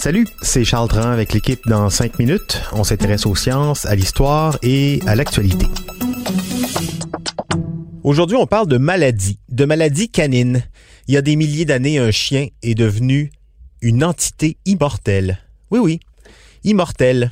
[0.00, 2.60] Salut, c'est Charles Dran avec l'équipe dans 5 minutes.
[2.72, 5.66] On s'intéresse aux sciences, à l'histoire et à l'actualité.
[8.02, 10.64] Aujourd'hui, on parle de maladies, de maladies canines.
[11.06, 13.30] Il y a des milliers d'années, un chien est devenu
[13.82, 15.38] une entité immortelle.
[15.70, 16.00] Oui, oui,
[16.64, 17.30] immortelle.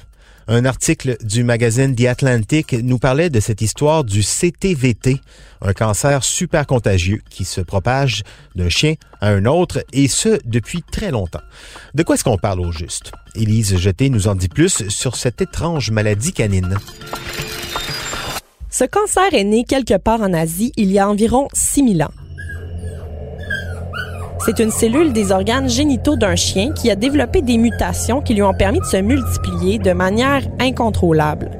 [0.48, 5.20] Un article du magazine The Atlantic nous parlait de cette histoire du CTVT,
[5.60, 8.22] un cancer super contagieux qui se propage
[8.54, 11.40] d'un chien à un autre, et ce, depuis très longtemps.
[11.94, 13.10] De quoi est-ce qu'on parle au juste?
[13.34, 16.76] Élise Jeté nous en dit plus sur cette étrange maladie canine.
[18.70, 22.25] Ce cancer est né quelque part en Asie il y a environ 6000 ans.
[24.38, 28.42] C'est une cellule des organes génitaux d'un chien qui a développé des mutations qui lui
[28.42, 31.50] ont permis de se multiplier de manière incontrôlable.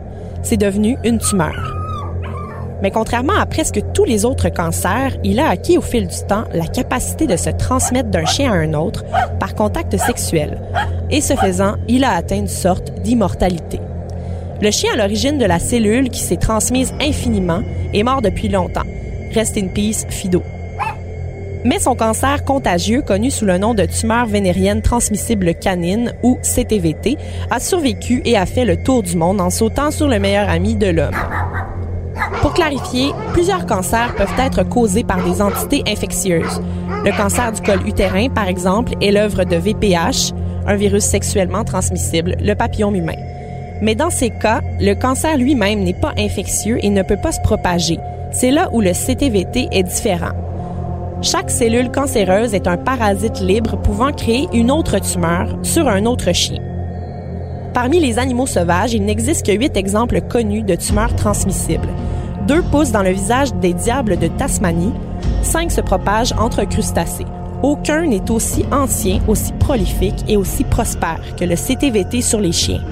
[0.43, 1.73] C'est devenu une tumeur.
[2.83, 6.45] Mais contrairement à presque tous les autres cancers, il a acquis au fil du temps
[6.53, 9.05] la capacité de se transmettre d'un chien à un autre
[9.41, 10.61] par contact sexuel.
[11.11, 13.81] Et ce faisant, il a atteint une sorte d'immortalité.
[14.61, 17.63] Le chien à l'origine de la cellule qui s'est transmise infiniment
[17.95, 18.87] est mort depuis longtemps.
[19.35, 20.43] Rest in peace, Fido.
[21.67, 27.19] Mais son cancer contagieux, connu sous le nom de tumeur vénérienne transmissible canine ou CTVT,
[27.51, 30.77] a survécu et a fait le tour du monde en sautant sur le meilleur ami
[30.77, 31.17] de l'homme.
[32.41, 36.63] Pour clarifier, plusieurs cancers peuvent être causés par des entités infectieuses.
[37.05, 40.35] Le cancer du col utérin, par exemple, est l'œuvre de VPH,
[40.69, 43.19] un virus sexuellement transmissible, le papillon humain.
[43.83, 47.41] Mais dans ces cas, le cancer lui-même n'est pas infectieux et ne peut pas se
[47.41, 47.99] propager.
[48.31, 50.46] C'est là où le CTVT est différent.
[51.23, 56.33] Chaque cellule cancéreuse est un parasite libre pouvant créer une autre tumeur sur un autre
[56.33, 56.61] chien.
[57.73, 61.89] Parmi les animaux sauvages, il n'existe que huit exemples connus de tumeurs transmissibles.
[62.47, 64.93] Deux poussent dans le visage des diables de Tasmanie,
[65.43, 67.27] cinq se propagent entre crustacés.
[67.63, 72.83] Aucun n'est aussi ancien, aussi prolifique et aussi prospère que le CTVT sur les chiens.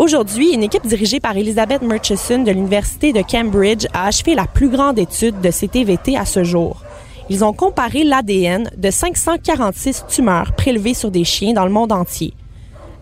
[0.00, 4.70] Aujourd'hui, une équipe dirigée par Elizabeth Murchison de l'Université de Cambridge a achevé la plus
[4.70, 6.80] grande étude de CTVT à ce jour.
[7.28, 12.32] Ils ont comparé l'ADN de 546 tumeurs prélevées sur des chiens dans le monde entier.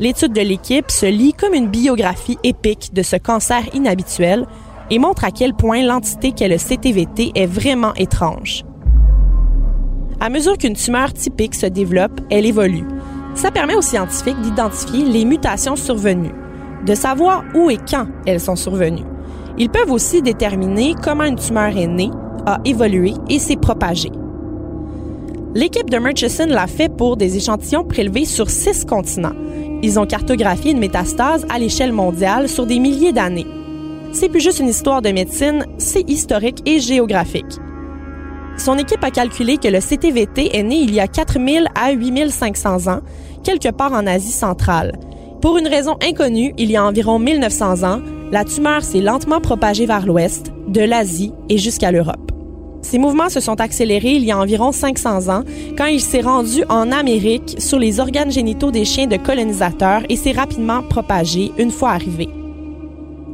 [0.01, 4.45] L'étude de l'équipe se lit comme une biographie épique de ce cancer inhabituel
[4.91, 8.65] et montre à quel point l'entité qu'est le CTVT est vraiment étrange.
[10.19, 12.89] À mesure qu'une tumeur typique se développe, elle évolue.
[13.37, 16.35] Ça permet aux scientifiques d'identifier les mutations survenues
[16.85, 19.05] de savoir où et quand elles sont survenues.
[19.59, 22.11] Ils peuvent aussi déterminer comment une tumeur est née,
[22.47, 24.13] a évolué et s'est propagée.
[25.55, 29.35] L'équipe de Murchison l'a fait pour des échantillons prélevés sur six continents.
[29.83, 33.47] Ils ont cartographié une métastase à l'échelle mondiale sur des milliers d'années.
[34.13, 37.59] C'est plus juste une histoire de médecine, c'est historique et géographique.
[38.57, 42.89] Son équipe a calculé que le CTVT est né il y a 4000 à 8500
[42.89, 43.01] ans,
[43.45, 44.93] quelque part en Asie centrale,
[45.41, 48.01] pour une raison inconnue, il y a environ 1900 ans,
[48.33, 52.33] la tumeur s'est lentement propagée vers l'ouest, de l'Asie et jusqu'à l'Europe.
[52.83, 55.45] Ces mouvements se sont accélérés il y a environ 500 ans
[55.77, 60.17] quand il s'est rendu en Amérique sur les organes génitaux des chiens de colonisateurs et
[60.17, 62.29] s'est rapidement propagé une fois arrivé.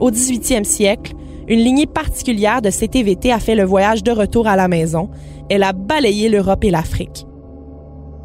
[0.01, 1.15] Au 18e siècle,
[1.49, 5.11] une lignée particulière de CTVT a fait le voyage de retour à la maison.
[5.51, 7.27] Elle a balayé l'Europe et l'Afrique.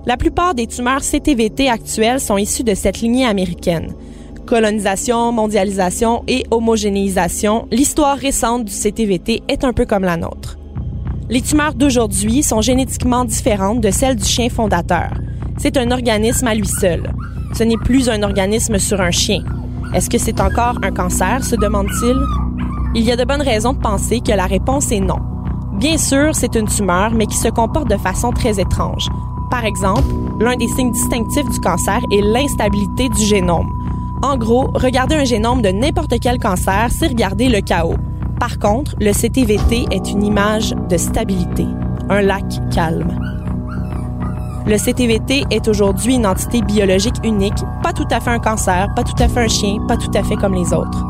[0.05, 3.93] La plupart des tumeurs CTVT actuelles sont issues de cette lignée américaine.
[4.45, 10.57] Colonisation, mondialisation et homogénéisation, l'histoire récente du CTVT est un peu comme la nôtre.
[11.29, 15.11] Les tumeurs d'aujourd'hui sont génétiquement différentes de celles du chien fondateur.
[15.57, 17.11] C'est un organisme à lui seul.
[17.53, 19.43] Ce n'est plus un organisme sur un chien.
[19.93, 22.15] Est-ce que c'est encore un cancer, se demande-t-il?
[22.95, 25.19] Il y a de bonnes raisons de penser que la réponse est non.
[25.73, 29.07] Bien sûr, c'est une tumeur, mais qui se comporte de façon très étrange.
[29.49, 30.07] Par exemple,
[30.39, 33.69] l'un des signes distinctifs du cancer est l'instabilité du génome.
[34.21, 37.95] En gros, regarder un génome de n'importe quel cancer, c'est regarder le chaos.
[38.39, 41.65] Par contre, le CTVT est une image de stabilité,
[42.09, 43.17] un lac calme.
[44.65, 49.03] Le CTVT est aujourd'hui une entité biologique unique, pas tout à fait un cancer, pas
[49.03, 51.05] tout à fait un chien, pas tout à fait comme les autres.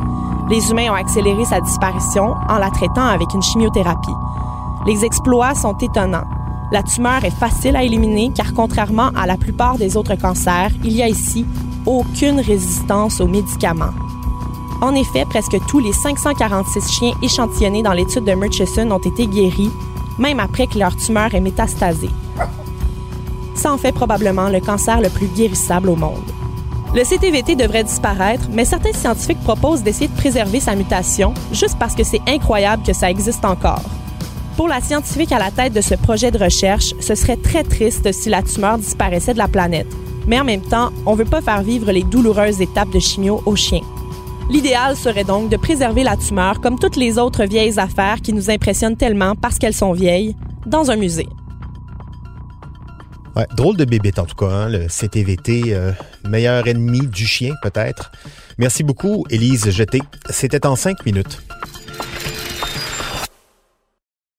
[0.50, 4.16] Les humains ont accéléré sa disparition en la traitant avec une chimiothérapie.
[4.88, 6.24] Les exploits sont étonnants.
[6.72, 10.94] La tumeur est facile à éliminer car contrairement à la plupart des autres cancers, il
[10.94, 11.46] y a ici
[11.88, 13.94] aucune résistance aux médicaments.
[14.82, 19.72] En effet, presque tous les 546 chiens échantillonnés dans l'étude de Murchison ont été guéris,
[20.20, 22.12] même après que leur tumeur est métastasée.
[23.56, 26.32] Ça en fait probablement le cancer le plus guérissable au monde.
[26.96, 31.96] Le CTVT devrait disparaître, mais certains scientifiques proposent d'essayer de préserver sa mutation, juste parce
[31.96, 33.82] que c'est incroyable que ça existe encore.
[34.60, 38.12] Pour la scientifique à la tête de ce projet de recherche, ce serait très triste
[38.12, 39.88] si la tumeur disparaissait de la planète.
[40.28, 43.42] Mais en même temps, on ne veut pas faire vivre les douloureuses étapes de chimio
[43.46, 43.86] aux chiens.
[44.50, 48.50] L'idéal serait donc de préserver la tumeur comme toutes les autres vieilles affaires qui nous
[48.50, 50.36] impressionnent tellement parce qu'elles sont vieilles,
[50.66, 51.30] dans un musée.
[53.38, 55.94] Ouais, drôle de bébé en tout cas, hein, le CTVT, euh,
[56.28, 58.12] meilleur ennemi du chien peut-être.
[58.58, 60.02] Merci beaucoup, Élise Jeté.
[60.30, 61.40] C'était en cinq minutes.